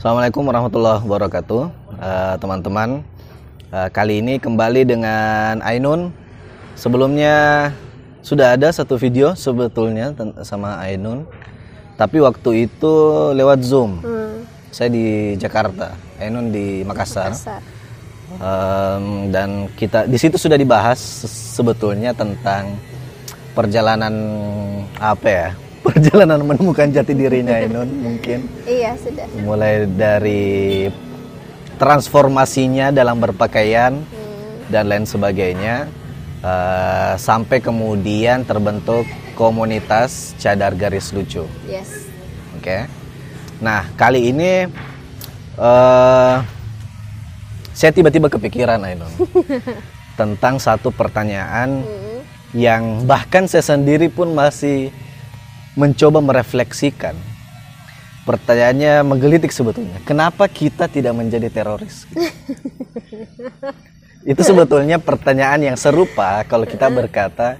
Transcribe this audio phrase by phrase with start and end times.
[0.00, 1.62] Assalamualaikum warahmatullahi wabarakatuh,
[2.00, 3.04] Eh, teman-teman.
[3.68, 6.08] eh, kali ini kembali dengan Ainun.
[6.72, 7.68] Sebelumnya
[8.24, 11.28] sudah ada satu video sebetulnya sama Ainun,
[12.00, 12.94] tapi waktu itu
[13.36, 14.00] lewat Zoom.
[14.00, 17.36] Hmm, Saya di Jakarta, Ainun di Makassar.
[17.36, 17.60] besar.
[18.30, 21.28] Em, dan kita di situ sudah dibahas se-
[21.60, 22.72] sebetulnya tentang
[23.52, 24.14] perjalanan
[24.96, 25.48] apa ya?
[25.80, 29.24] Perjalanan menemukan jati dirinya Ainun mungkin Iya sudah.
[29.40, 30.86] mulai dari
[31.76, 35.88] transformasinya dalam berpakaian Hmm, dan lain sebagainya
[36.40, 41.48] eh, sampai kemudian terbentuk komunitas cadar garis lucu.
[41.64, 42.08] yes.
[42.54, 42.84] Oke.
[43.58, 44.68] Nah, kali ini
[45.56, 46.36] eh
[47.70, 49.08] saya tiba-tiba kepikiran Ainun
[50.20, 52.20] tentang satu pertanyaan Hmm,
[52.52, 54.92] yang bahkan saya sendiri pun masih
[55.80, 57.16] mencoba merefleksikan.
[58.28, 59.96] Pertanyaannya menggelitik sebetulnya.
[60.04, 62.04] Kenapa kita tidak menjadi teroris?
[64.30, 67.56] Itu sebetulnya pertanyaan yang serupa kalau kita berkata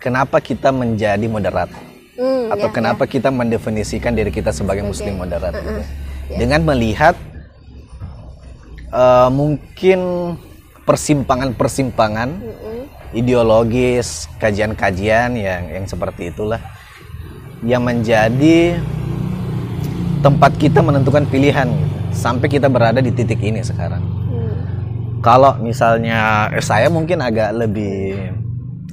[0.00, 1.68] kenapa kita menjadi moderat
[2.16, 5.82] hmm, atau ya, kenapa kita mendefinisikan diri kita sebagai muslim moderat gitu.
[6.32, 6.38] Ya.
[6.40, 7.18] dengan melihat
[8.88, 10.00] eh, mungkin
[10.88, 12.80] persimpangan-persimpangan Mm-mm.
[13.12, 16.64] ideologis kajian-kajian yang yang seperti itulah
[17.66, 18.78] yang menjadi
[20.18, 24.02] tempat kita menentukan pilihan gitu, sampai kita berada di titik ini sekarang.
[24.02, 24.58] Hmm,
[25.22, 28.18] kalau misalnya eh, saya mungkin agak lebih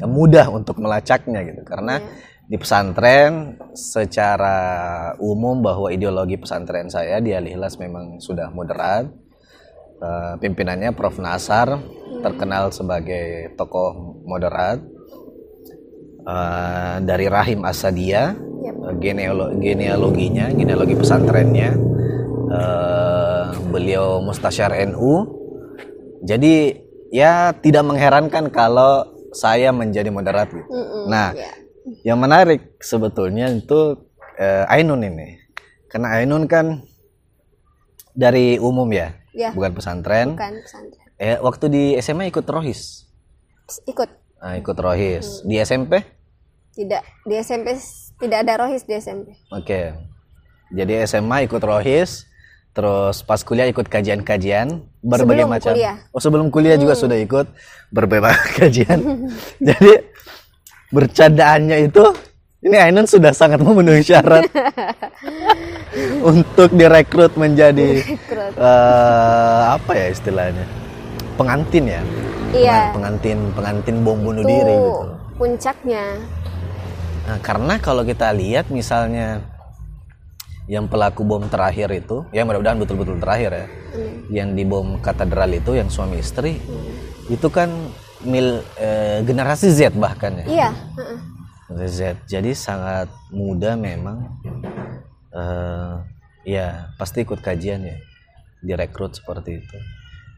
[0.06, 1.62] mudah untuk melacaknya gitu.
[1.66, 2.02] Karena
[2.46, 4.58] di pesantren secara
[5.18, 9.10] umum bahwa ideologi pesantren saya di Al Ikhlas memang sudah moderat.
[9.96, 11.18] Eh, pimpinannya Prof.
[11.18, 11.80] Nasar
[12.22, 14.84] terkenal sebagai tokoh moderat.
[16.26, 18.34] Eh, dari Rahim Asadia
[18.94, 21.70] genealo- genealoginya genealogi pesantrennya
[22.48, 25.26] eh, beliau mustasyar NU
[26.22, 30.64] jadi ya tidak mengherankan kalau saya menjadi moderat gitu.
[30.64, 31.52] mm-mm, Nah, ya.
[32.04, 34.00] yang menarik sebetulnya itu
[34.36, 35.38] eh, Ainun ini.
[35.86, 36.82] Karena Ainun kan
[38.12, 39.52] dari umum ya, Ya.
[39.52, 40.34] bukan pesantren.
[40.34, 41.06] bukan pesantren.
[41.16, 43.08] Eh waktu di SMA ikut rohis.
[43.86, 44.08] Ikut.
[44.40, 45.44] Nah, ikut rohis.
[45.44, 46.00] Di SMP?
[46.72, 47.76] Tidak di SMP
[48.18, 49.36] tidak ada rohis di SMP.
[49.50, 49.94] Oke.
[50.70, 52.26] Jadi SMA ikut rohis,
[52.72, 55.72] terus pas kuliah ikut kajian-kajian berbagai Sebelum macam.
[55.74, 55.96] kuliah.
[56.10, 57.48] Oh, sebelum kuliah juga sudah ikut
[57.90, 59.00] berbagai kajian.
[59.60, 59.92] Jadi
[60.90, 62.04] bercandaannya itu
[62.62, 64.50] ini Ainun sudah sangat memenuhi syarat
[66.32, 68.02] untuk direkrut menjadi
[68.58, 70.66] eh, apa ya istilahnya?
[71.36, 72.02] Pengantin ya.
[72.56, 72.96] Iya.
[72.96, 75.06] Pengantin pengantin bom bunuh Itu diri gitu.
[75.38, 76.04] puncaknya.
[77.26, 79.42] Nah, karena kalau kita lihat misalnya
[80.66, 83.66] yang pelaku bom terakhir itu, ya mudah-mudahan betul-betul terakhir ya,
[83.96, 84.18] Hmm.
[84.30, 86.58] yang di bom katedral itu yang suami istri,
[87.30, 87.70] itu kan
[88.26, 90.70] mil eh, generasi Z bahkan ya, Iya.
[91.70, 92.02] Generasi Z.
[92.26, 94.26] Jadi sangat muda memang,
[95.34, 95.94] eh,
[96.46, 97.98] ya pasti ikut kajian ya,
[98.62, 99.78] direkrut seperti itu,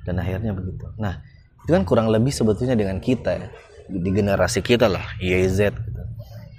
[0.04, 0.92] dan akhirnya begitu.
[1.00, 1.24] Nah,
[1.64, 3.48] itu kan kurang lebih sebetulnya dengan kita ya,
[3.88, 5.97] di generasi kita lah, YZ gitu.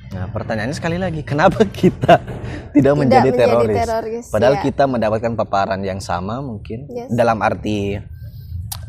[0.09, 2.17] Nah, pertanyaannya sekali lagi, kenapa kita
[2.75, 3.77] tidak, menjadi, menjadi teroris?
[3.79, 4.63] teroris, Padahal ya.
[4.65, 7.13] kita mendapatkan paparan yang sama mungkin Yes.
[7.13, 8.01] dalam arti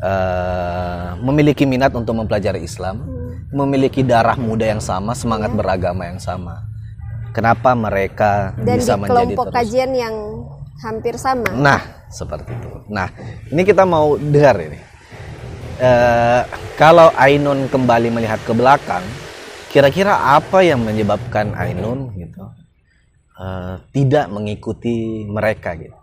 [0.00, 3.52] eh, memiliki minat untuk mempelajari Islam, Hmm.
[3.52, 6.64] memiliki darah muda yang sama, semangat beragama yang sama.
[7.30, 9.56] Kenapa mereka Dan bisa di menjadi kelompok teroris?
[9.60, 10.14] kajian yang
[10.80, 11.52] hampir sama.
[11.52, 12.80] Nah, seperti itu.
[12.88, 13.12] Nah,
[13.46, 14.80] ini kita mau dengar ini.
[15.76, 16.42] Eh,
[16.74, 19.04] kalau Ainun kembali melihat ke belakang,
[19.70, 22.42] kira-kira apa yang menyebabkan Ainun gitu
[23.38, 25.94] eh, tidak mengikuti mereka gitu?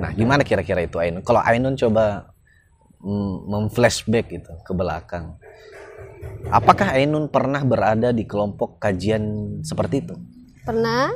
[0.00, 1.20] Nah, gimana kira-kira itu Ainun?
[1.20, 2.32] Kalau Ainun coba
[3.04, 5.36] mm, memflashback gitu ke belakang,
[6.48, 10.16] apakah Ainun pernah berada di kelompok kajian seperti itu?
[10.64, 11.12] Pernah.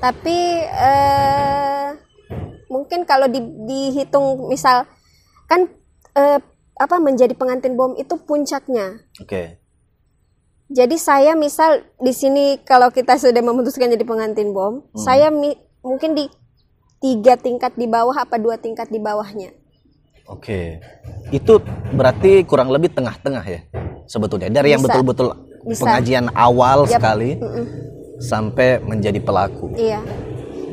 [0.00, 1.88] Tapi eh,
[2.72, 4.88] mungkin kalau di- dihitung misal
[5.44, 5.68] kan
[6.16, 6.40] eh,
[6.78, 9.02] apa menjadi pengantin bom itu puncaknya.
[9.18, 9.58] Oke,
[10.68, 16.12] Jadi saya misal di sini kalau kita sudah memutuskan jadi pengantin bom, saya mi- mungkin
[16.12, 16.28] di
[17.00, 19.48] tiga tingkat di bawah apa dua tingkat di bawahnya.
[20.28, 20.76] Oke,
[21.32, 21.56] itu
[21.96, 23.60] berarti kurang lebih tengah-tengah ya
[24.04, 24.92] sebetulnya dari yang Bisa.
[24.92, 25.28] betul-betul
[25.64, 25.80] Bisa.
[25.88, 27.00] pengajian awal Yap.
[27.00, 27.64] sekali Mm-mm.
[28.20, 29.72] sampai menjadi pelaku.
[29.72, 30.04] Iya.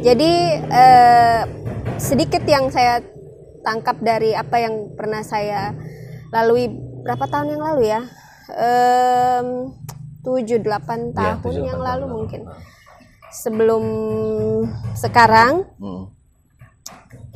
[0.03, 1.41] Jadi eh,
[2.03, 2.99] sedikit yang saya
[3.63, 5.71] tangkap dari apa yang pernah saya
[6.29, 6.69] lalui
[7.01, 8.01] berapa tahun yang lalu ya?
[10.21, 12.41] Tujuh delapan Ya, tahun tujuh, yang delapan lalu mungkin.
[13.35, 13.83] sebelum
[14.95, 16.07] sekarang Hmm.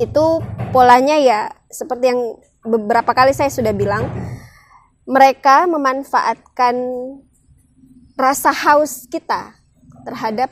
[0.00, 0.24] itu
[0.72, 2.20] polanya ya seperti yang
[2.64, 4.08] beberapa kali saya sudah bilang
[5.04, 6.72] mereka memanfaatkan
[8.16, 9.52] rasa haus kita
[10.02, 10.48] terhadap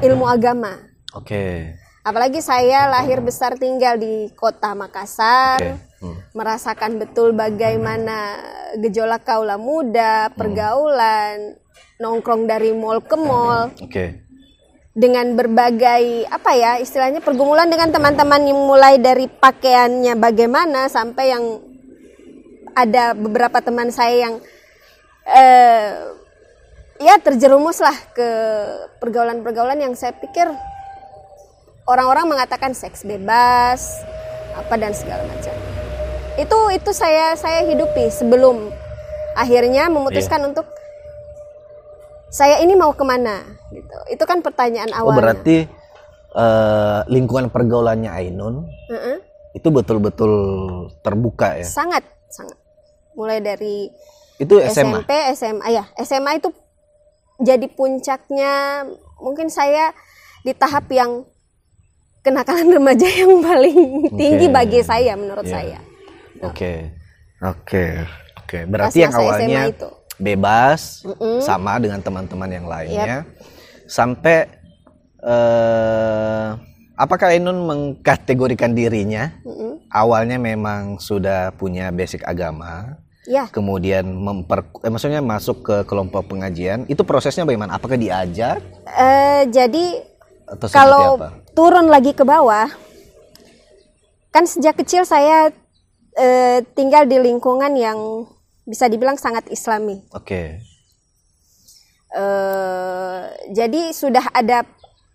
[0.00, 1.76] ilmu agama Oke.
[2.02, 5.78] Apalagi saya lahir besar tinggal di kota Makassar Oke.
[6.02, 6.18] Hmm.
[6.34, 8.42] merasakan betul bagaimana
[8.82, 11.54] gejolak kaula muda pergaulan
[12.02, 14.18] nongkrong dari mall ke mall Oke.
[14.90, 21.44] dengan berbagai apa ya istilahnya pergumulan dengan teman-teman yang mulai dari pakaiannya bagaimana sampai yang
[22.74, 24.34] ada beberapa teman saya yang
[25.30, 25.90] eh,
[26.98, 28.28] ya terjerumus lah ke
[28.98, 30.50] pergaulan-pergaulan yang saya pikir
[31.92, 34.00] orang-orang mengatakan seks bebas
[34.56, 35.52] apa dan segala macam
[36.40, 38.72] itu itu saya saya hidupi sebelum
[39.36, 40.64] akhirnya memutuskan untuk
[42.32, 45.56] saya ini mau ke mana gitu itu kan pertanyaan Oh awalnya berarti
[46.32, 49.16] eh, lingkungan pergaulannya Ainun Heeh.
[49.52, 50.32] itu betul-betul
[51.04, 51.68] terbuka ya.
[51.68, 52.56] sangat sangat
[53.12, 53.92] mulai dari
[54.40, 55.04] Itu SMA.
[55.04, 56.48] SMP SMA ya SMA itu
[57.36, 58.84] jadi puncaknya
[59.20, 59.92] mungkin saya
[60.42, 61.28] di tahap yang
[62.22, 63.78] kenakalan remaja yang paling
[64.14, 65.52] tinggi bagi saya menurut Iya.
[65.52, 65.78] saya
[66.42, 66.90] Oke.
[67.38, 68.02] Oke.
[68.38, 68.58] Oke.
[68.64, 69.88] Berarti yang awalnya itu.
[70.16, 71.38] bebas Mm-mm.
[71.38, 73.26] sama dengan teman-teman yang lainnya.
[73.86, 74.46] Sampai
[75.22, 76.48] eh
[76.94, 79.86] apakah Ainun mengkategorikan dirinya Mm-mm.
[79.88, 86.86] awalnya memang sudah punya basic agama, ya kemudian memper eh, maksudnya masuk ke kelompok pengajian,
[86.86, 87.78] itu prosesnya bagaimana?
[87.78, 88.58] Apakah diajak
[88.88, 90.02] Eh, jadi
[90.44, 91.28] atau seperti kalau apa?
[91.52, 92.68] Turun lagi ke bawah
[94.28, 95.52] kan sejak kecil saya
[96.14, 98.24] eh, tinggal di lingkungan yang
[98.62, 100.60] bisa dibilang sangat islami Oke.
[102.12, 103.20] Eh,
[103.50, 104.68] jadi sudah ada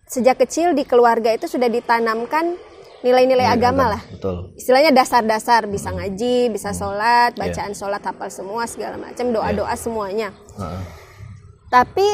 [0.06, 2.58] sejak kecil di keluarga itu sudah ditanamkan
[3.06, 4.58] nilai-nilai agama lah Betul.
[4.58, 6.80] istilahnya dasar-dasar bisa ngaji bisa Hmm.
[6.80, 7.42] sholat Iya.
[7.46, 10.82] bacaan sholat hafal semua segala macam doa-doa semuanya Heeh.
[11.70, 12.10] tapi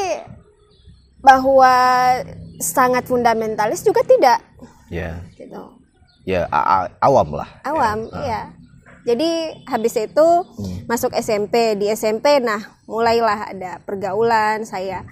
[1.24, 1.72] bahwa
[2.58, 4.38] sangat fundamentalis juga tidak
[4.86, 5.24] Ya.
[5.34, 5.80] gitu
[6.24, 6.44] Ya
[6.98, 7.48] awam lah.
[7.62, 8.20] awam Ya.
[8.20, 8.42] iya
[9.04, 9.28] jadi
[9.66, 10.84] habis itu Hmm.
[10.86, 15.04] masuk SMP di SMP nah mulailah ada pergaulan saya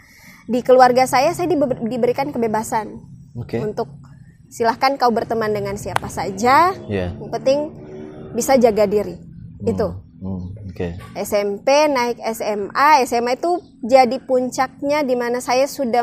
[0.44, 3.00] di keluarga saya saya dibe- diberikan kebebasan
[3.34, 3.56] Oke.
[3.58, 3.88] untuk
[4.48, 7.12] silahkan kau berteman dengan siapa saja Ya.
[7.12, 7.72] yang penting
[8.32, 9.16] bisa jaga diri
[9.62, 9.88] itu
[10.72, 10.96] Oke.
[11.12, 16.00] SMP naik SMA SMA itu jadi puncaknya di mana saya sudah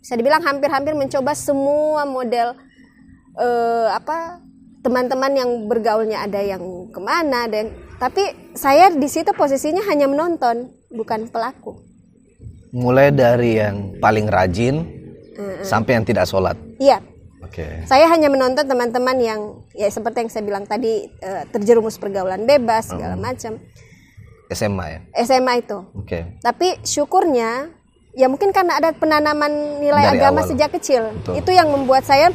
[0.00, 2.52] bisa dibilang hampir-hampir mencoba semua model
[3.40, 4.44] eh, apa
[4.84, 6.60] teman-teman yang bergaulnya ada yang
[6.92, 11.76] ke mana dan tapi saya di situ posisinya hanya menonton bukan pelaku
[12.70, 14.86] Mulai dari yang paling rajin
[15.66, 16.54] sampai yang tidak sholat.
[16.78, 17.02] iya
[17.40, 17.84] Oke.
[17.84, 19.40] saya hanya menonton teman-teman yang
[19.72, 23.56] ya seperti yang saya bilang tadi eh, terjerumus pergaulan bebas segala macam
[24.50, 25.00] SMA ya.
[25.22, 26.36] SMA itu Oke.
[26.38, 27.70] Tapi syukurnya
[28.12, 30.50] ya mungkin karena ada penanaman nilai Dari agama awal.
[30.50, 31.14] sejak kecil.
[31.14, 31.34] Betul.
[31.38, 32.34] Itu yang membuat saya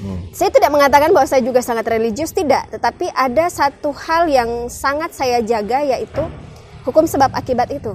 [0.00, 0.32] Hmm.
[0.32, 5.12] saya tidak mengatakan bahwa saya juga sangat religius tidak, tetapi ada satu hal yang sangat
[5.12, 6.24] saya jaga yaitu
[6.88, 7.92] hukum sebab akibat itu.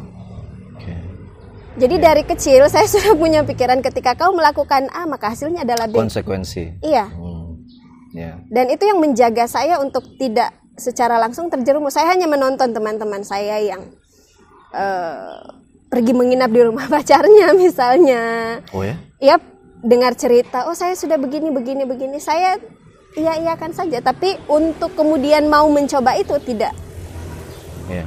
[1.75, 5.99] Jadi dari kecil saya sudah punya pikiran ketika kau melakukan A maka hasilnya adalah B.
[5.99, 6.79] Konsekuensi.
[6.79, 7.05] Iya.
[7.11, 7.63] Hmm.
[8.15, 8.39] Ya.
[8.47, 11.95] Dan itu yang menjaga saya untuk tidak secara langsung terjerumus.
[11.95, 13.83] Saya hanya menonton teman-teman saya yang
[14.71, 15.39] eh,
[15.91, 18.23] pergi menginap di rumah pacarnya misalnya.
[18.71, 18.95] Oh ya.
[19.19, 19.35] Iya,
[19.83, 22.17] dengar cerita, oh saya sudah begini begini begini.
[22.19, 22.59] Saya
[23.15, 26.75] iya iyakan saja, tapi untuk kemudian mau mencoba itu tidak.
[27.87, 28.03] Ya.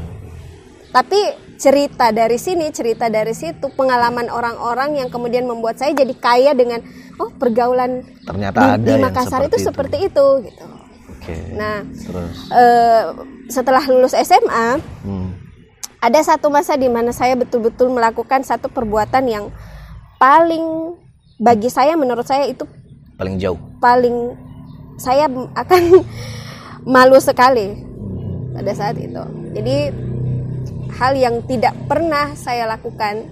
[0.92, 6.54] Tapi cerita dari sini, cerita dari situ, pengalaman orang-orang yang kemudian membuat saya jadi kaya
[6.54, 6.78] dengan
[7.18, 10.64] oh pergaulan Ternyata di, ada di yang Makassar seperti itu seperti itu gitu.
[11.10, 11.36] Oke.
[11.52, 12.36] Nah, Terus.
[12.48, 13.02] eh,
[13.50, 15.34] setelah lulus SMA, Hmm.
[15.98, 19.50] ada satu masa di mana saya betul-betul melakukan satu perbuatan yang
[20.16, 20.94] paling
[21.36, 22.62] bagi saya menurut saya itu
[23.14, 23.58] Paling jauh.
[23.78, 24.34] paling
[24.94, 25.82] saya akan
[26.94, 27.74] malu sekali
[28.54, 29.22] pada saat itu.
[29.54, 29.76] Jadi
[30.98, 33.30] hal yang tidak pernah saya lakukan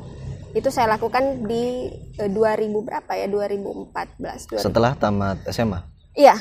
[0.57, 4.65] itu saya lakukan di eh, 2000 berapa ya 2014 2000.
[4.65, 5.85] Setelah tamat SMA.
[6.17, 6.41] Iya.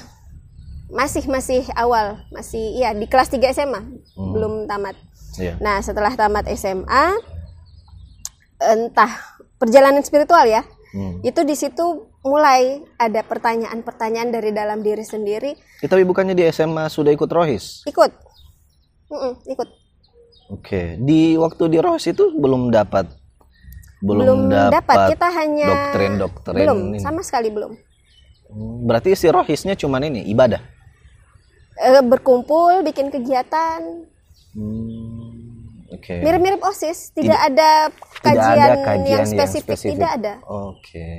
[0.88, 3.82] Masih masih awal, masih iya di kelas 3 SMA,
[4.16, 4.94] belum tamat.
[5.36, 5.58] Iya.
[5.58, 7.18] Nah, setelah tamat SMA
[8.62, 9.12] entah
[9.60, 10.64] perjalanan spiritual ya.
[10.96, 11.20] Hmm.
[11.26, 15.58] Itu di situ mulai ada pertanyaan-pertanyaan dari dalam diri sendiri.
[15.82, 17.84] Ya, tapi bukannya di SMA sudah ikut rohis?
[17.84, 18.14] Ikut.
[19.12, 19.85] Mm-mm, ikut.
[20.50, 20.98] Oke.
[20.98, 23.10] Di waktu di rohis itu belum dapat
[24.06, 27.00] belum, dapat, Kita hanya doktrin-doktrin belum ini.
[27.02, 27.74] sama sekali belum.
[28.54, 30.62] Hmm, Berarti si rohisnya cuman ini ibadah.
[31.76, 33.82] Eh, berkumpul, bikin kegiatan,
[34.56, 36.22] Hmm, Oke.
[36.22, 37.12] mirip-mirip osis.
[37.12, 39.76] Tidak ada Tidak kajian, ada kajian yang, spesifik.
[39.76, 40.34] Tidak ada.
[40.46, 41.10] Oke.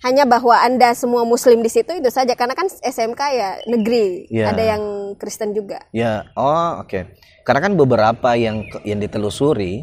[0.00, 2.32] Hanya bahwa anda semua Muslim di situ itu saja.
[2.36, 4.28] Karena kan SMK ya negeri.
[4.28, 4.52] Iya.
[4.52, 4.82] Ada yang
[5.16, 5.80] Kristen juga.
[5.92, 7.04] Ya, oh oke.
[7.50, 9.82] Karena kan beberapa yang yang ditelusuri,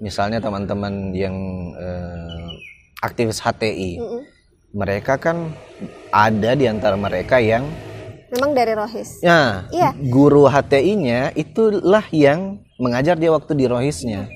[0.00, 1.36] misalnya teman-teman yang
[1.76, 2.48] eh,
[3.04, 4.00] aktivis HTI,
[4.72, 5.52] mereka kan
[6.08, 7.68] ada di antara mereka yang
[8.32, 9.20] Memang dari rohis.
[9.20, 9.92] ya Iya.
[10.08, 14.32] guru HTI-nya itulah yang mengajar dia waktu di rohisnya.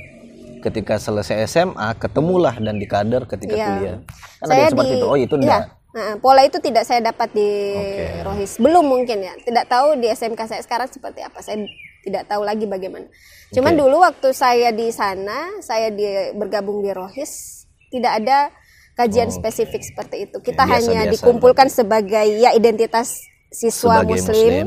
[0.60, 3.66] Ketika selesai SMA, ketemulah dan dikader ketika Iya.
[3.72, 3.98] kuliah.
[4.36, 5.06] Kan ada yang seperti itu.
[5.08, 5.40] Oh, itu iya.
[5.40, 5.62] enggak.
[5.96, 8.06] Nah, pola itu tidak saya dapat di Oke.
[8.20, 8.60] Rohis.
[8.60, 9.32] Belum mungkin ya.
[9.40, 11.40] Tidak tahu di SMK saya sekarang seperti apa.
[11.40, 11.64] Saya
[12.06, 13.10] tidak tahu lagi bagaimana.
[13.50, 13.80] Cuman Oke.
[13.82, 18.54] dulu waktu saya di sana, saya di bergabung di Rohis, tidak ada
[18.94, 19.42] kajian Oke.
[19.42, 20.38] spesifik seperti itu.
[20.38, 23.18] Kita biasa-biasa hanya dikumpulkan sebagai ya identitas
[23.50, 24.66] siswa Sebagai muslim.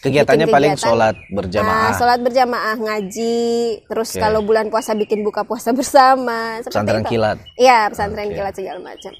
[0.00, 0.88] Kegiatannya bikin paling kegiatan.
[0.92, 1.88] sholat berjamaah.
[1.88, 3.44] Nah, sholat berjamaah, ngaji,
[3.84, 4.20] terus Oke.
[4.20, 7.16] kalau bulan puasa bikin buka puasa bersama, Pesantren itu.
[7.16, 7.36] kilat.
[7.56, 8.28] Iya, pesantren.
[8.28, 8.36] Hmm.
[8.36, 9.12] kilat segala macam.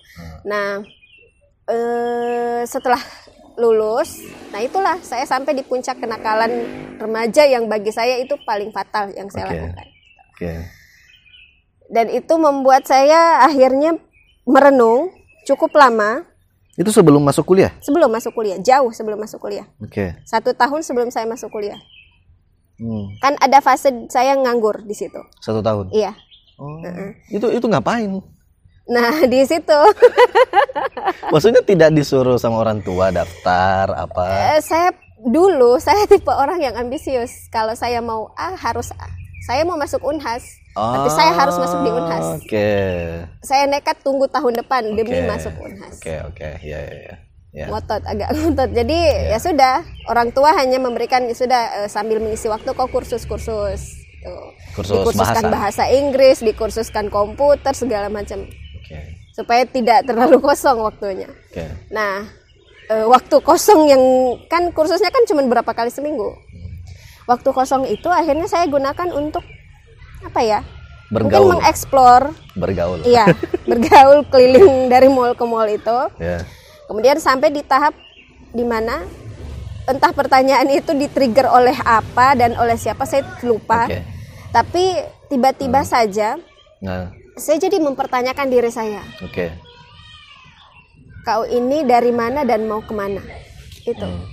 [0.44, 0.68] Nah,
[1.68, 3.00] eh, setelah
[3.54, 4.18] lulus,
[4.50, 6.50] nah itulah saya sampai di puncak kenakalan
[6.96, 9.54] remaja yang bagi saya itu paling fatal yang saya Oke.
[9.54, 9.86] lakukan.
[10.30, 10.52] Oke.
[11.86, 13.94] Dan itu membuat saya akhirnya
[14.42, 15.12] merenung
[15.44, 16.24] cukup lama
[16.74, 17.70] Itu sebelum masuk kuliah?
[17.78, 19.70] sebelum masuk kuliah, jauh sebelum masuk kuliah.
[19.78, 20.18] Oke.
[20.26, 21.78] Satu tahun sebelum saya masuk kuliah.
[22.74, 25.22] Hmm, Kan ada fase saya nganggur di situ.
[25.38, 25.94] Satu tahun.
[25.94, 26.10] Iya.
[26.58, 26.82] Oh,
[27.30, 28.18] itu itu ngapain?
[28.84, 29.80] Nah, di situ
[31.32, 34.56] Maksudnya tidak disuruh sama orang tua daftar apa?
[34.56, 34.92] Eh, saya
[35.24, 37.48] dulu saya tipe orang yang ambisius.
[37.48, 39.08] Kalau saya mau A harus A.
[39.44, 40.40] Saya mau masuk Unhas,
[40.72, 42.24] tapi saya harus masuk di Unhas.
[42.24, 42.72] Oh, Oke.
[43.44, 45.28] Saya nekat tunggu tahun depan demi Oke.
[45.28, 46.00] masuk Unhas.
[46.00, 47.14] Oke oke ya ya ya.
[47.52, 47.66] Ya.
[47.68, 48.72] Ngotot agak ngotot.
[48.72, 48.98] Jadi
[49.28, 53.80] ya sudah, orang tua hanya memberikan ya sudah eh, sambil mengisi waktu kok kursus-kursus.
[54.24, 54.48] Tuh.
[54.72, 55.84] Kursus Dikursuskan bahasa.
[55.84, 58.48] bahasa Inggris, dikursuskan komputer segala macam
[58.84, 61.26] Oke supaya tidak terlalu kosong waktunya.
[61.26, 61.66] oke.
[61.90, 62.22] Nah,
[62.86, 64.02] eh, waktu kosong yang
[64.46, 66.30] kan kursusnya kan cuma berapa kali seminggu.
[67.26, 69.42] Waktu kosong itu akhirnya saya gunakan untuk
[70.22, 70.60] apa ya?
[71.10, 72.22] Mungkin Bergaul, mengeksplor,
[72.56, 72.98] bergaul.
[73.04, 73.28] iya,
[73.70, 75.98] bergaul keliling dari mall ke mall itu.
[76.22, 76.46] Ya.
[76.86, 77.92] Kemudian sampai di tahap
[78.54, 79.02] di mana
[79.84, 83.84] entah pertanyaan itu di-trigger oleh apa dan oleh siapa saya lupa.
[83.90, 84.00] Oke.
[84.54, 84.84] Tapi
[85.28, 86.38] tiba-tiba saja
[86.84, 89.02] Nah, saya jadi mempertanyakan diri saya.
[89.20, 89.46] oke.
[91.22, 93.20] Kau ini dari mana dan mau ke mana?
[93.82, 94.00] Itu.
[94.00, 94.24] Hmm.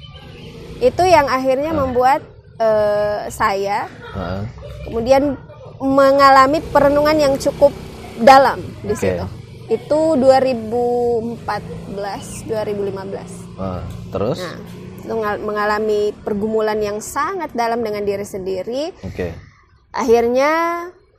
[0.82, 2.26] itu yang akhirnya membuat
[2.58, 4.42] eh, saya Heeh.
[4.84, 5.38] kemudian
[5.78, 7.70] mengalami perenungan yang cukup
[8.18, 8.98] dalam di Oke.
[8.98, 9.26] situ
[9.70, 11.38] itu 2014
[12.50, 14.42] 2015 Ah, terus?
[14.42, 14.58] nah
[15.38, 19.38] mengalami pergumulan yang sangat dalam dengan diri sendiri Oke.
[19.92, 20.50] akhirnya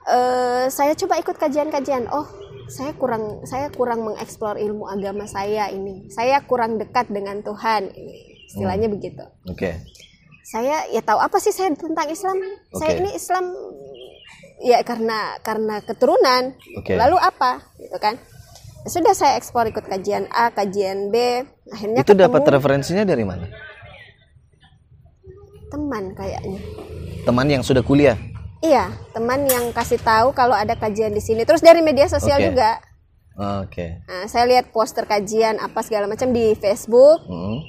[0.04, 2.26] eh, saya coba ikut kajian-kajian oh
[2.66, 8.16] saya kurang saya kurang mengeksplor ilmu agama saya ini saya kurang dekat dengan Tuhan ini
[8.48, 8.96] istilahnya Hmm.
[8.96, 9.80] begitu Oke.
[10.42, 12.36] saya ya tahu apa sih saya tentang Islam
[12.72, 13.00] saya Oke.
[13.00, 13.44] ini Islam
[14.60, 16.96] ya karena karena keturunan Oke.
[16.96, 18.16] lalu apa gitu kan
[18.82, 23.22] Ya sudah saya ekspor ikut kajian A kajian B akhirnya Itu ketemu dapat referensinya dari
[23.22, 23.46] mana?
[25.70, 26.58] teman kayaknya
[27.22, 28.18] Teman yang sudah kuliah.
[28.62, 32.48] Iya teman yang kasih tahu kalau ada kajian di sini terus dari media sosial Oke.
[32.48, 32.72] juga
[33.32, 33.96] Ah, Oke.
[34.04, 37.64] Nah, saya lihat poster kajian apa segala macam di Facebook Hmm.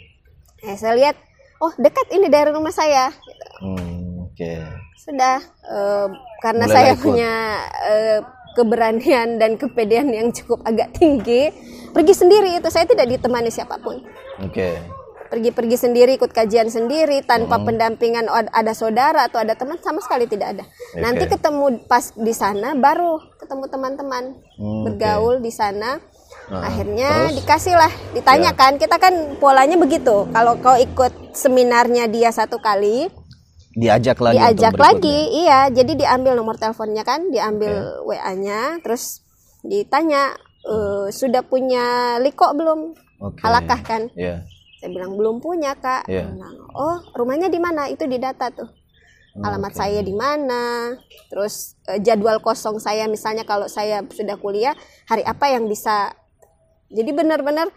[0.62, 1.16] eh, saya lihat
[1.58, 3.46] oh dekat ini dari rumah saya Gitu.
[3.62, 4.60] Hmm, Oke.
[4.98, 6.08] sudah eh,
[6.40, 7.00] karena Mulailah saya ikut.
[7.02, 7.34] punya
[7.82, 8.20] eh,
[8.54, 11.48] keberanian dan kepedean yang cukup agak tinggi
[11.90, 14.04] pergi sendiri itu saya tidak ditemani siapa pun
[14.44, 14.76] Oke.
[15.34, 17.66] Pergi-pergi sendiri ikut kajian sendiri tanpa Hmm.
[17.66, 20.64] pendampingan ada saudara atau ada teman sama sekali tidak ada
[20.96, 21.34] nanti Oke.
[21.34, 24.24] ketemu pas di sana baru ketemu teman-teman
[24.54, 25.98] Hmm, bergaul di sana
[26.46, 27.40] Ah, akhirnya terus?
[27.40, 33.08] dikasih lah ditanyakan kita kan polanya begitu kalau kau ikut seminarnya dia satu kali
[33.74, 34.38] Diajak lagi.
[34.38, 37.74] diajak lagi iya jadi diambil nomor teleponnya kan diambil
[38.04, 39.26] WA-nya terus
[39.62, 41.86] ditanya "Eh, sudah punya
[42.20, 43.40] liko belum Oke.
[43.40, 44.44] halakah kan Iya.
[44.84, 46.12] Saya bilang belum punya kak.
[46.12, 48.68] Dia bilang, oh rumahnya di mana itu di data tuh
[49.34, 50.94] alamat saya di mana
[51.34, 54.78] terus eh, jadwal kosong saya misalnya kalau saya sudah kuliah
[55.10, 56.14] hari apa yang bisa
[56.94, 57.74] jadi benar-benar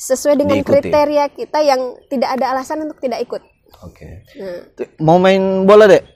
[0.00, 0.88] sesuai dengan Diikuti.
[0.88, 3.44] kriteria kita yang tidak ada alasan untuk tidak ikut
[3.84, 4.24] Oke.
[4.40, 6.06] nah, Tuh, Mau main bola dek?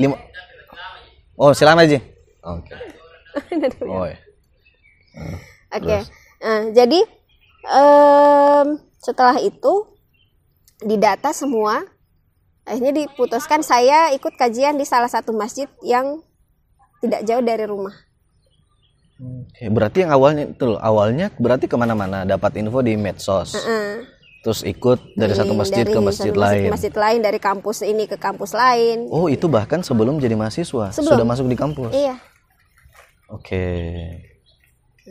[0.00, 0.16] Lima.
[1.36, 1.98] Oh silakan aja.
[2.40, 2.72] Oke.
[3.82, 4.06] Oh.
[5.74, 5.98] Oke.
[6.38, 7.02] Nah, jadi
[7.66, 8.66] em,
[9.04, 9.84] setelah itu
[10.80, 11.84] didata semua,
[12.64, 16.24] akhirnya diputuskan saya ikut kajian di salah satu masjid yang
[16.98, 17.92] tidak jauh dari rumah.
[19.14, 24.02] Oke, berarti yang awalnya itu loh, awalnya berarti ke mana-mana dapat info di medsos, Heeh.
[24.42, 26.64] terus ikut dari satu Dari- masjid ke dari masjid satu lain.
[26.66, 29.06] ke masjid lain dari kampus ini ke kampus lain.
[29.14, 31.14] Oh, itu bahkan sebelum jadi mahasiswa Sebelum.
[31.14, 31.92] sudah masuk di kampus.
[31.94, 32.16] Iya.
[33.30, 33.64] Oke.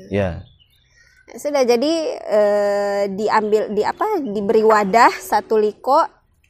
[0.10, 0.42] Ya.
[1.32, 6.04] Sudah jadi eh, diambil di apa diberi wadah satu liko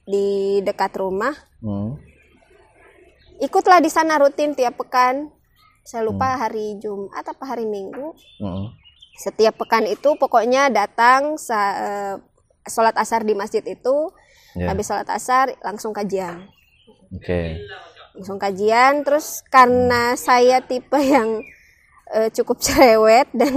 [0.04, 1.32] di dekat rumah.
[1.62, 1.96] Hmm.
[3.40, 5.30] Ikutlah di sana rutin tiap pekan.
[5.84, 8.16] Saya lupa hari Jumat apa hari Minggu.
[8.40, 8.72] Hmm.
[9.14, 12.16] Setiap pekan itu pokoknya datang sa- eh,
[12.66, 14.10] sholat asar di masjid itu.
[14.58, 14.74] Ya.
[14.74, 16.50] Habis sholat asar langsung kajian.
[17.14, 17.62] Oke.
[18.18, 21.42] Langsung kajian terus karena saya tipe yang
[22.14, 23.54] eh, cukup cerewet dan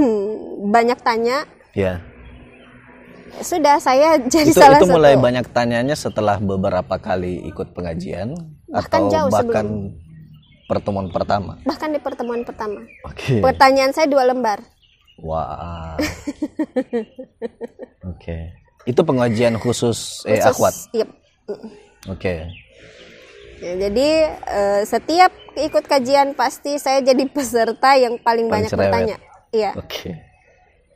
[0.67, 2.01] banyak tanya, Ya.
[3.37, 5.23] sudah saya jadi Itu salah itu mulai satu.
[5.23, 8.33] banyak tanyanya setelah beberapa kali ikut pengajian
[8.67, 9.67] Bahkan atau jauh bahkan
[10.67, 11.61] pertemuan pertama.
[11.63, 12.81] Bahkan di pertemuan pertama.
[13.05, 13.39] Oke.
[13.39, 14.65] Pertanyaan saya dua lembar.
[15.19, 15.97] Wah.
[18.07, 18.53] Oke.
[18.85, 20.75] Itu pengajian khusus eh Khusus- akhwat.
[20.93, 21.09] Yep.
[22.09, 22.35] Oke.
[22.41, 22.47] Ya,
[23.75, 28.87] jadi eh, setiap ikut kajian pasti saya jadi peserta yang paling, Paling banyak cerewet.
[28.87, 29.17] bertanya.
[29.51, 29.71] Iya.
[29.75, 30.15] Oke.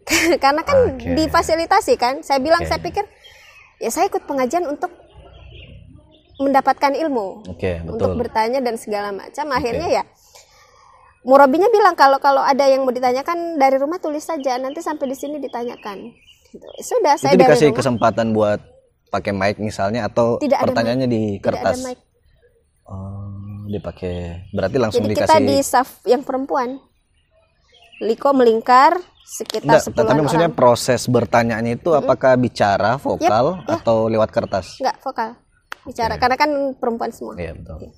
[0.44, 1.10] Karena kan Oke.
[1.16, 2.22] difasilitasi kan.
[2.22, 2.70] Saya bilang Oke.
[2.70, 3.04] saya pikir
[3.80, 4.92] ya saya ikut pengajian untuk
[6.40, 8.20] mendapatkan ilmu, Oke, untuk betul.
[8.24, 9.44] bertanya dan segala macam.
[9.52, 10.02] Akhirnya ya
[11.20, 15.16] murabinya bilang kalau kalau ada yang mau ditanyakan dari rumah tulis saja nanti sampai di
[15.16, 16.12] sini ditanyakan.
[16.48, 16.66] Gitu.
[16.80, 18.60] Sudah saya Itu dari dikasih rumah kesempatan buat
[19.12, 21.78] pakai mic misalnya atau Tidak ada pertanyaannya di tidak ada kertas.
[21.84, 21.98] mic.
[23.70, 24.50] Dipakai.
[24.50, 26.82] Berarti langsung Jadi dikasih kita di saf yang perempuan.
[28.00, 30.58] Liko melingkar sekitar Enggak, 10 tapi maksudnya orang.
[30.58, 33.76] proses bertanyaannya itu apakah bicara, vokal ya.
[33.76, 34.80] atau lewat kertas?
[34.80, 35.30] Enggak vokal.
[35.80, 37.36] Bicara karena kan perempuan semua.
[37.36, 37.92] Iya, betul.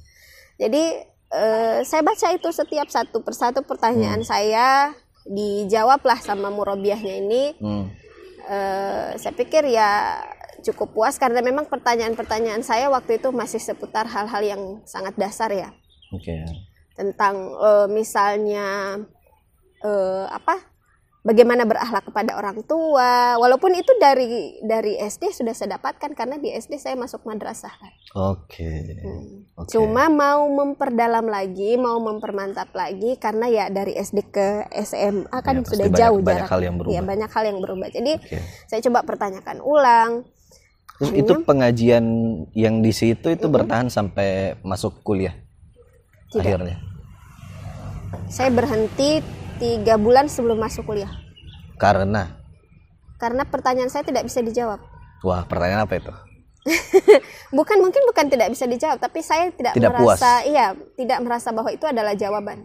[0.58, 0.84] Jadi
[1.32, 4.28] eh, saya baca itu setiap satu persatu pertanyaan Hmm.
[4.28, 4.66] saya
[5.24, 7.44] dijawablah sama murobiahnya ini.
[7.56, 7.86] Hmm.
[8.42, 10.18] Eh, saya pikir ya
[10.64, 15.70] cukup puas karena memang pertanyaan-pertanyaan saya waktu itu masih seputar hal-hal yang sangat dasar ya
[16.10, 16.42] Oke.
[16.92, 18.98] tentang eh, misalnya
[19.78, 20.70] eh, apa
[21.22, 24.26] bagaimana berakhlak kepada orang tua walaupun itu dari
[24.60, 27.92] dari SD sudah saya dapatkan karena di SD saya masuk madrasah kan
[28.34, 28.98] Oke.
[28.98, 29.46] Hmm.
[29.54, 29.70] Oke.
[29.70, 34.48] cuma mau memperdalam lagi mau mempermantap lagi karena ya dari SD ke
[34.82, 36.92] SMA kan Ya, sudah banyak- jauh banyak jarak hal yang berubah.
[36.92, 38.38] Iya, banyak hal yang berubah jadi Oke.
[38.66, 40.12] saya coba pertanyakan ulang
[41.10, 42.04] itu pengajian
[42.54, 45.34] yang di situ itu bertahan sampai masuk kuliah
[46.30, 46.40] Tidak.
[46.46, 46.76] akhirnya.
[48.30, 49.18] saya berhenti
[49.58, 51.10] tiga bulan sebelum masuk kuliah
[51.80, 52.38] Karena
[53.18, 54.78] karena pertanyaan saya tidak bisa dijawab
[55.26, 56.12] wah, pertanyaan apa itu?
[57.58, 60.14] bukan mungkin bukan tidak bisa dijawab tapi saya tidak, Tidak puas.
[60.18, 62.62] merasa iya tidak merasa bahwa itu adalah jawaban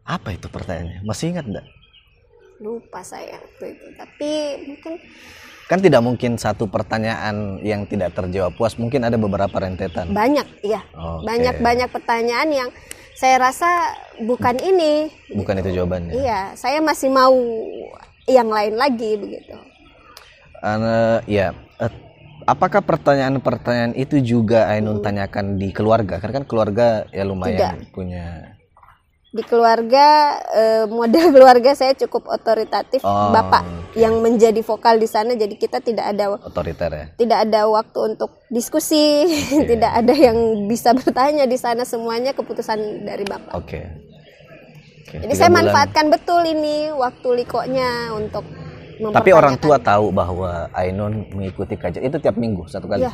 [0.00, 1.04] Apa itu pertanyaannya?
[1.06, 1.66] Masih ingat enggak?
[2.60, 4.30] lupa saya waktu itu tapi
[4.68, 4.94] mungkin
[5.70, 10.10] Kan tidak mungkin satu pertanyaan yang tidak terjawab puas, mungkin ada beberapa rentetan.
[10.10, 11.30] banyak iya Oke.
[11.30, 12.68] banyak banyak pertanyaan yang
[13.14, 13.70] saya rasa
[14.18, 16.12] bukan ini Bukan itu jawabannya.
[16.18, 17.36] iya saya masih mau
[18.26, 19.54] yang lain lagi begitu
[20.60, 21.56] Eh, ya,
[22.44, 26.20] apakah pertanyaan-pertanyaan itu juga Ainun tanyakan di keluarga?
[26.20, 28.59] Karena kan keluarga ya lumayan punya.
[29.30, 30.06] Di keluarga
[30.44, 33.96] eh, model keluarga saya cukup otoritatif Oh, bapak oke.
[33.96, 37.06] yang menjadi vokal di sana jadi kita tidak ada otoriter ya.
[37.14, 39.30] tidak ada waktu untuk diskusi
[39.70, 40.34] tidak ada yang
[40.66, 43.80] bisa bertanya di sana semuanya keputusan dari bapak Oke.
[45.00, 45.58] Oke, jadi tiga saya bulan.
[45.64, 48.46] manfaatkan betul ini waktu likonya untuk
[49.00, 53.08] Tapi orang tua tahu bahwa Ainun mengikuti kajian itu tiap minggu satu kali.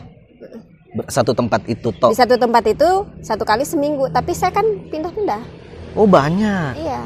[0.92, 2.08] Ber- Satu tempat itu toh.
[2.08, 2.88] di satu tempat itu
[3.20, 5.40] satu kali seminggu tapi saya kan pindah-pindah
[5.96, 6.76] Oh banyak.
[6.76, 7.02] iya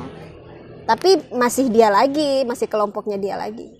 [0.82, 3.78] tapi masih dia lagi masih kelompoknya dia lagi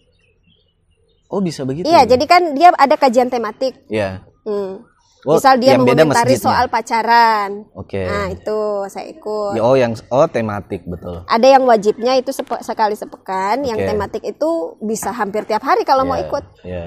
[1.27, 1.87] Oh bisa begitu.
[1.87, 4.23] iya jadi kan dia ada kajian tematik Iya.
[4.43, 4.87] Hmm.
[5.21, 7.69] Oh, Misal dia yang mengomentari soal pacaran.
[7.77, 8.01] Oke.
[8.01, 9.53] Nah, itu saya ikut.
[9.53, 11.29] Ya, oh yang oh tematik betul.
[11.29, 13.85] Ada yang wajibnya itu sepe- sekali sepekan, yang Oke.
[13.85, 16.45] tematik itu bisa hampir tiap hari kalau mau Ya, ikut.
[16.65, 16.85] Ya.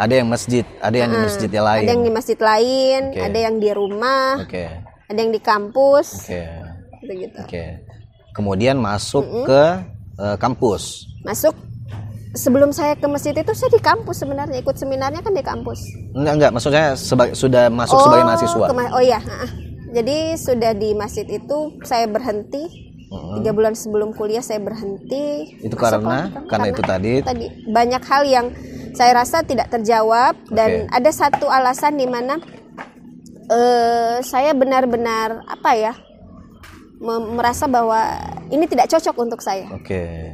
[0.00, 1.84] Ada yang masjid, ada yang di masjid yang lain.
[1.84, 3.20] Ada yang di masjid lain, Oke.
[3.20, 4.64] ada yang di rumah, Oke.
[5.04, 6.42] ada yang di kampus, Oke.
[7.02, 7.36] Gitu-gitu.
[7.36, 7.64] Oke.
[8.32, 9.62] Kemudian masuk ke
[10.16, 11.04] eh, kampus.
[11.20, 11.52] Masuk
[12.32, 15.84] sebelum saya ke masjid itu saya di kampus sebenarnya ikut seminarnya kan di kampus.
[16.12, 18.66] Enggak enggak, maksudnya seba- sudah masuk sebagai mahasiswa.
[18.66, 19.20] ke ma- oh iya.
[19.92, 22.64] Jadi sudah di masjid itu saya berhenti
[23.12, 26.48] tiga bulan sebelum kuliah saya berhenti Itu karena kelompok.
[26.48, 28.46] karena itu tadi tadi banyak hal yang
[28.96, 32.40] saya rasa tidak terjawab dan ada satu alasan di mana
[33.48, 35.92] eh, saya benar-benar apa ya
[37.02, 37.98] merasa bahwa
[38.46, 39.66] ini tidak cocok untuk saya.
[39.74, 40.32] Oke.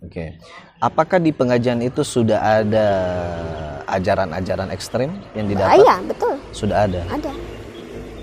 [0.00, 0.38] Oke.
[0.80, 2.88] Apakah di pengajian itu sudah ada
[3.84, 5.76] ajaran-ajaran ekstrim yang didapat?
[5.76, 7.02] iya betul Sudah ada.
[7.10, 7.32] ada.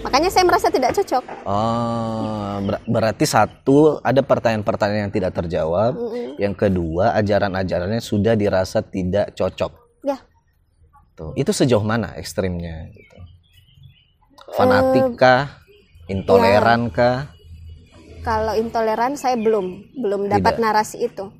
[0.01, 1.23] Makanya saya merasa tidak cocok.
[1.43, 5.99] Oh, ber- berarti satu ada pertanyaan-pertanyaan yang tidak terjawab.
[6.39, 9.73] Yang kedua, ajaran-ajarannya sudah dirasa tidak cocok.
[10.07, 10.17] Ya
[11.17, 11.33] Tuh.
[11.33, 13.17] Itu sejauh mana ekstrimnya gitu.
[14.53, 15.59] Fanatik kah?
[16.07, 17.35] Intoleran kah?
[18.27, 20.63] Kalau intoleran saya belum belum dapat Tidak.
[20.63, 21.31] narasi itu.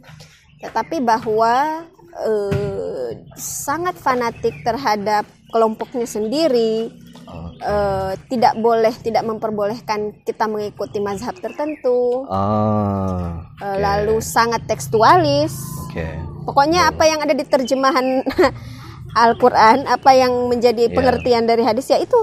[0.63, 1.83] Tetapi bahwa
[2.17, 6.87] eh, sangat fanatik terhadap kelompoknya sendiri.
[7.27, 7.51] Oh.
[7.59, 13.19] eh, tidak boleh tidak memperbolehkan kita mengikuti mazhab tertentu Oh,
[13.59, 15.51] eh, lalu sangat tekstualis
[15.91, 16.07] oke.
[16.47, 18.23] pokoknya apa yang ada di terjemahan
[19.27, 20.95] Al-Quran apa yang menjadi Iya.
[20.95, 22.15] pengertian dari hadis ya itu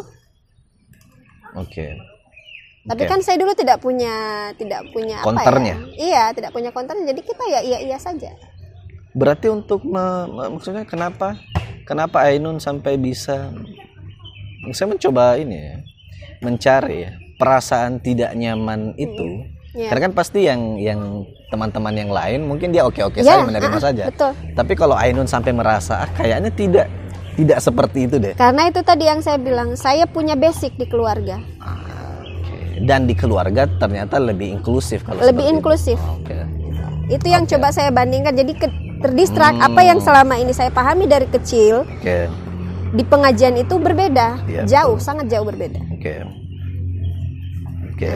[1.53, 2.01] Oke.
[2.85, 3.11] Tapi Oke.
[3.11, 4.15] kan saya dulu tidak punya
[4.55, 5.75] tidak punya Counternya?
[5.75, 8.33] apa ya iya tidak punya counternya jadi kita ya iya iya saja
[9.11, 11.39] Berarti untuk me- maksudnya kenapa
[11.85, 13.55] kenapa Ainun sampai bisa
[14.69, 15.77] saya mencoba ini ya,
[16.41, 19.47] mencari ya, perasaan tidak nyaman itu.
[19.71, 19.87] Iya.
[19.87, 23.83] Karena kan pasti yang yang teman-teman yang lain mungkin dia oke-oke Ya, saja menerima ah,
[23.83, 24.05] saja.
[24.09, 24.35] betul.
[24.51, 26.87] Tapi kalau Ainun sampai merasa ah, kayaknya tidak
[27.35, 28.35] tidak seperti itu deh.
[28.35, 31.94] karena itu tadi yang saya bilang saya punya basic di keluarga Ah.
[32.77, 35.55] Dan di keluarga ternyata lebih inklusif kalau lebih seperti itu.
[35.55, 36.39] inklusif Oke.
[37.07, 41.27] itu yang coba saya bandingkan jadi ke- terdistrak apa yang selama ini saya pahami dari
[41.27, 42.27] kecil Oke.
[42.91, 46.25] di pengajian itu berbeda Iya, jauh sangat jauh berbeda Oke.
[47.87, 48.11] Oke.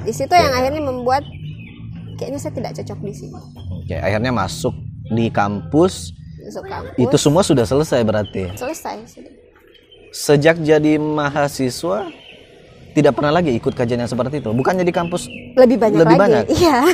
[0.00, 1.22] di situ yang akhirnya membuat
[2.14, 3.36] kayaknya saya tidak cocok di sini
[3.76, 4.74] Oke, akhirnya masuk
[5.06, 8.52] di kampus masuk kampus itu semua sudah selesai berarti.
[8.54, 9.32] selesai sudah.
[10.10, 12.08] Sejak jadi mahasiswa
[12.94, 14.48] tidak pernah lagi ikut kajian yang seperti itu.
[14.48, 16.44] Bukannya di kampus lebih banyak Lebih lagi banyak?
[16.54, 16.76] iya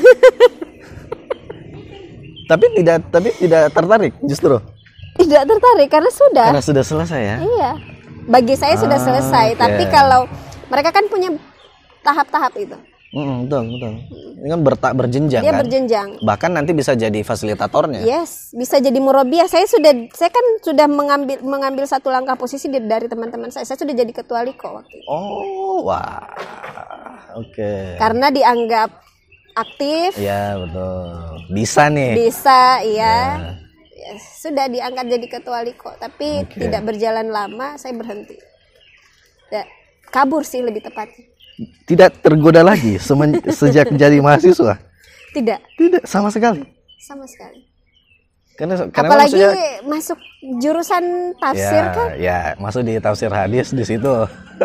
[2.50, 4.58] tapi tidak tapi tidak tertarik justru
[5.14, 7.36] tidak tertarik karena sudah karena sudah selesai ya.
[7.38, 7.70] iya
[8.26, 9.56] bagi saya sudah Ah, selesai oke.
[9.56, 10.20] tapi kalau
[10.66, 11.28] mereka kan punya
[12.02, 12.76] tahap-tahap itu
[13.11, 13.92] Mm, betul betul.
[14.38, 15.61] Ini kan bertak berjenjang dia kan.
[15.66, 18.07] berjenjang Bahkan nanti bisa jadi fasilitatornya.
[18.07, 19.51] Yes, bisa jadi murabiah.
[19.51, 23.66] Saya sudah, saya kan sudah mengambil mengambil satu langkah posisi dari teman-teman saya.
[23.66, 25.07] Saya sudah jadi ketua liko waktu itu.
[25.11, 26.23] Oh, wah.
[27.35, 27.99] Oke.
[27.99, 28.90] Karena dianggap
[29.59, 31.11] aktif, Ya, betul.
[31.51, 32.14] Bisa nih.
[32.14, 33.18] bisa, iya.
[33.90, 36.62] Ya, sudah diangkat jadi ketua liko, tapi Oke.
[36.62, 38.38] tidak berjalan lama, saya berhenti.
[39.51, 39.66] Ya,
[40.14, 41.29] kabur sih lebih tepatnya.
[41.61, 44.81] Tidak tergoda lagi semen- sejak jadi mahasiswa.
[45.31, 46.64] Tidak, Tidak sama sekali.
[46.99, 47.66] sama sekali.
[48.55, 50.18] Karena karena Apalagi maksudnya- masuk
[50.59, 54.14] jurusan tafsir ya, kan ya masuk di tafsir hadis di situ.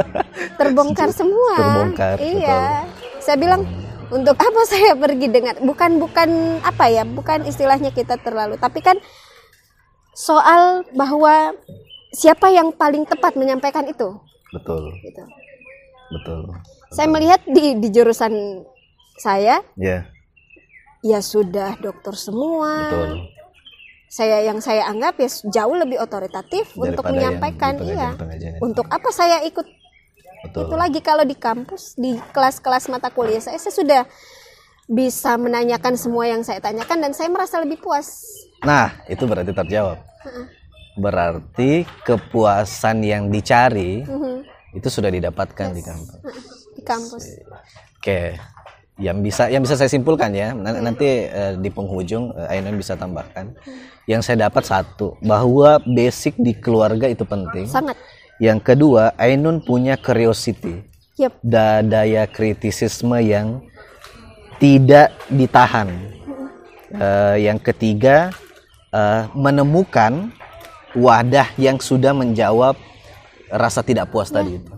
[0.59, 1.55] terbongkar semua.
[1.55, 2.83] Terbongkar, Iya.
[3.17, 3.63] Saya bilang
[4.07, 6.29] untuk apa saya pergi dengan bukan bukan
[6.61, 8.99] apa ya, bukan istilahnya kita terlalu, tapi kan
[10.11, 11.55] soal bahwa
[12.11, 14.15] siapa yang paling tepat menyampaikan itu.
[14.51, 15.23] Betul, Gitu.
[16.09, 16.39] betul.
[16.95, 18.63] Saya melihat di di jurusan
[19.19, 20.07] saya Ya,
[21.03, 22.71] ya sudah dokter semua.
[22.87, 23.11] betul.
[24.07, 28.15] Saya yang saya anggap ya jauh lebih otoritatif untuk Daripada yang menyampaikan iya.
[28.15, 28.63] itu.
[28.63, 29.67] Untuk apa saya ikut
[30.45, 30.69] Betul.
[30.69, 34.01] Itu lagi kalau di kampus, di kelas-kelas mata kuliah saya, saya sudah
[34.85, 38.21] bisa menanyakan semua yang saya tanyakan dan saya merasa lebih puas.
[38.61, 39.97] Nah, itu berarti terjawab.
[41.01, 44.45] Berarti kepuasan yang dicari Mhm,
[44.77, 46.21] itu sudah didapatkan di kampus.
[46.85, 47.41] Kampus.
[47.97, 48.37] Oke.
[48.95, 52.95] Yang bisa yang bisa saya simpulkan ya, nan- nanti eh, di penghujung eh, Ainun bisa
[52.95, 53.51] tambahkan.
[54.07, 57.65] Yang saya dapat satu, bahwa basic di keluarga itu penting.
[57.67, 57.97] Sangat.
[58.39, 60.85] Yang kedua, Ainun punya curiosity,
[61.19, 61.31] Yep.
[61.43, 63.63] da daya kritisisme yang
[64.59, 65.91] tidak ditahan.
[66.95, 68.31] Eh, yang ketiga,
[68.95, 70.31] eh, menemukan
[70.95, 72.79] wadah yang sudah menjawab
[73.51, 74.74] rasa tidak puas tadi itu.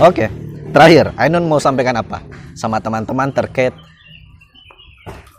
[0.00, 0.32] Oke,
[0.72, 2.24] terakhir, Ainun mau sampaikan apa
[2.56, 3.76] sama teman-teman terkait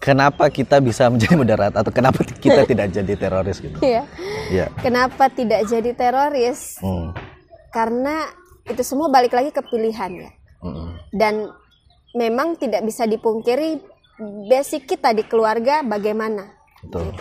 [0.07, 3.77] kenapa kita bisa menjadi moderat atau kenapa kita tidak jadi teroris gitu?
[3.81, 4.07] Iya.
[4.47, 4.65] Ya.
[4.79, 6.79] Kenapa tidak jadi teroris?
[6.79, 7.11] Hmm.
[7.73, 8.29] Karena
[8.67, 10.31] itu semua balik lagi ke pilihan ya.
[10.63, 10.89] Mm-mm.
[11.13, 11.51] Dan
[12.15, 13.79] memang tidak bisa dipungkiri
[14.49, 16.55] basic kita di keluarga bagaimana.
[16.81, 17.13] Betul.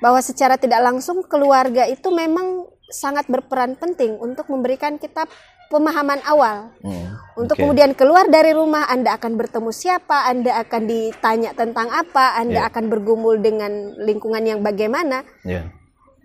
[0.00, 5.24] Bahwa secara tidak langsung keluarga itu memang sangat berperan penting untuk memberikan kita
[5.72, 6.68] pemahaman awal.
[6.84, 12.36] Hmm, Untuk kemudian keluar dari rumah, Anda akan bertemu siapa, Anda akan ditanya tentang apa,
[12.36, 12.68] Anda Iya.
[12.68, 15.24] akan bergumul dengan lingkungan yang bagaimana.
[15.48, 15.72] Ya.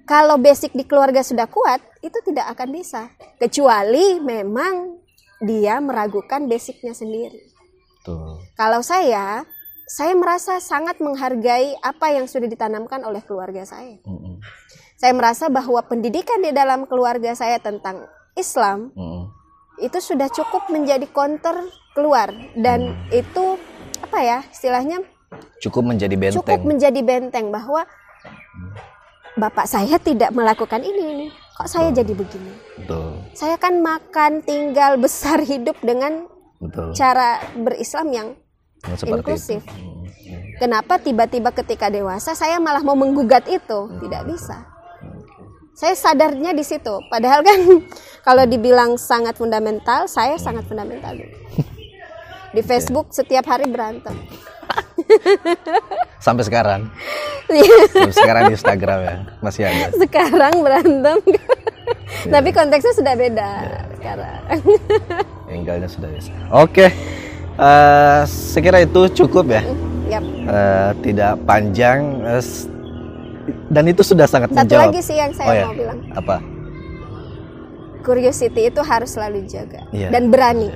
[0.03, 3.07] Kalau basic di keluarga sudah kuat, itu tidak akan bisa.
[3.39, 4.99] Kecuali memang
[5.39, 7.39] dia meragukan basicnya sendiri.
[8.03, 8.39] Tuh.
[8.59, 9.47] Kalau saya,
[9.87, 13.95] saya merasa sangat menghargai apa yang sudah ditanamkan oleh keluarga saya.
[14.03, 14.43] Mm-mm.
[14.99, 18.03] Saya merasa bahwa pendidikan di dalam keluarga saya tentang
[18.37, 19.33] Islam Mm-mm.
[19.81, 21.57] itu sudah cukup menjadi counter
[21.91, 23.57] keluar dan itu
[23.99, 25.01] apa ya istilahnya
[25.59, 26.39] Cukup menjadi benteng.
[26.39, 27.83] cukup menjadi benteng bahwa
[29.35, 33.25] bapak saya tidak melakukan ini ini kok saya jadi begini Betul.
[33.33, 36.29] saya kan makan tinggal besar hidup dengan
[36.61, 36.93] Betul.
[36.93, 38.27] cara berislam yang
[38.97, 39.61] seperti inklusif.
[39.61, 39.73] itu.
[39.73, 40.41] Mm, mm.
[40.61, 44.76] kenapa tiba-tiba ketika dewasa saya malah mau menggugat itu tidak bisa
[45.77, 47.59] saya sadarnya di situ padahal kan
[48.27, 51.37] kalau dibilang sangat fundamental saya sangat fundamental dulu
[52.55, 54.17] di Facebook setiap hari berantem
[56.19, 56.91] Sampai sekarang.
[57.47, 59.15] Sampai sekarang di Instagram ya.
[59.39, 59.95] Masih ada.
[59.95, 61.17] sekarang berantem
[62.27, 63.49] tapi konteksnya sudah beda
[63.95, 64.41] sekarang
[65.47, 66.33] Tinggalnya sudah bisa.
[66.51, 66.91] Oke.
[67.55, 69.63] Eh, sekira itu cukup ya.
[70.11, 70.23] Yap.
[70.25, 72.67] Eh, tidak panjang s-
[73.67, 74.89] dan itu sudah sangat satu menjawab.
[74.89, 75.65] lagi sih yang saya Oh ya.
[75.65, 76.35] mau bilang Apa?
[78.01, 80.09] curiosity itu harus selalu dijaga Iya.
[80.09, 80.69] dan berani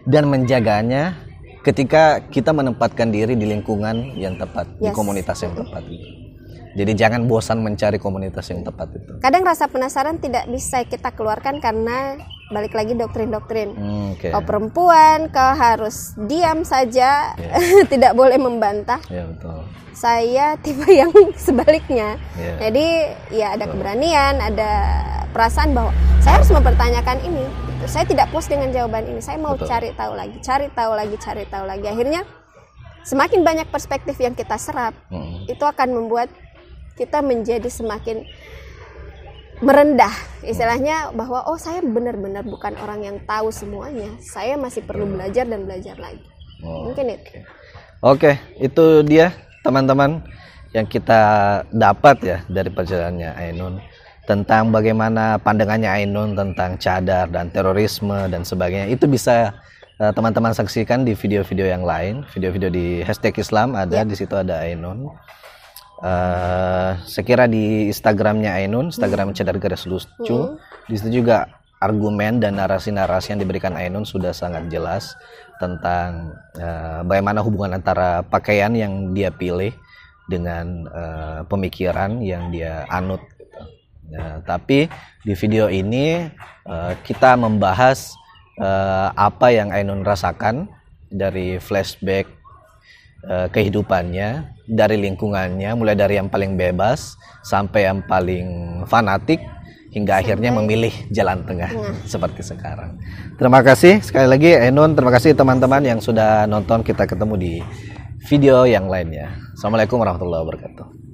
[0.00, 1.12] Dan menjaganya
[1.60, 4.96] ketika kita menempatkan diri di lingkungan yang tepat, di Yes.
[4.96, 5.84] komunitas yang tepat.
[6.70, 9.12] Jadi jangan bosan mencari komunitas yang tepat itu.
[9.18, 12.14] kadang rasa penasaran tidak bisa kita keluarkan karena
[12.48, 14.28] balik lagi doktrin-doktrin Hmm, Oke.
[14.28, 17.54] kau perempuan kau harus diam saja Iya.
[17.92, 19.66] tidak boleh membantah Ya betul.
[19.92, 21.10] saya tipe yang
[21.40, 22.54] sebaliknya Iya.
[22.60, 22.86] jadi
[23.30, 24.70] ya ada keberanian ada
[25.28, 27.44] perasaan bahwa saya harus mempertanyakan ini
[27.82, 29.66] saya tidak puas dengan jawaban ini saya mau Betul.
[29.66, 32.20] cari tahu lagi cari tahu lagi cari tahu lagi akhirnya
[33.02, 35.44] semakin banyak perspektif yang kita serap Hmm.
[35.48, 36.28] itu akan membuat
[36.96, 38.24] kita menjadi semakin
[39.60, 45.44] merendah istilahnya bahwa oh saya benar-benar bukan orang yang tahu semuanya saya masih perlu belajar
[45.44, 46.24] dan belajar lagi
[46.60, 46.92] Oh.
[46.92, 47.40] mungkin itu
[48.00, 49.28] Oke, itu dia
[49.60, 50.24] teman-teman
[50.72, 51.20] yang kita
[51.68, 53.76] dapat ya dari perjalanannya Ainun
[54.24, 58.88] tentang bagaimana pandangannya Ainun tentang cadar dan terorisme dan sebagainya.
[58.88, 59.52] Itu bisa
[60.00, 65.12] teman-teman saksikan di video-video yang lain, video-video di hashtag Islam ada di situ ada Ainun.
[66.00, 70.56] Eh, sekira di Instagramnya Ainun, Instagram Cadar Garis Lucu,
[70.88, 75.20] di situ juga argumen dan narasi-narasi yang diberikan Ainun sudah sangat jelas
[75.60, 79.76] tentang eh, bagaimana hubungan antara pakaian yang dia pilih
[80.32, 83.20] dengan eh, pemikiran yang dia anut.
[83.36, 83.60] gitu.
[84.16, 84.88] Ya, tapi
[85.28, 86.24] di video ini
[86.64, 88.16] eh, kita membahas
[88.58, 90.66] eh, apa yang Ainun rasakan
[91.10, 92.26] dari flashback
[93.26, 99.42] eh, kehidupannya dari lingkungannya mulai dari yang paling bebas sampai yang paling fanatik
[99.90, 101.70] hingga akhirnya memilih jalan tengah
[102.12, 102.98] seperti sekarang.
[103.34, 107.54] Terima kasih sekali lagi Ainun, terima kasih teman-teman yang sudah nonton kita ketemu di
[108.30, 109.34] video yang lainnya.
[109.58, 111.09] Assalamualaikum warahmatullahi wabarakatuh.